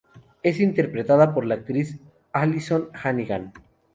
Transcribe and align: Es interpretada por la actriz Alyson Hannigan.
Es 0.41 0.59
interpretada 0.59 1.31
por 1.31 1.45
la 1.45 1.53
actriz 1.53 1.99
Alyson 2.33 2.89
Hannigan. 2.93 3.53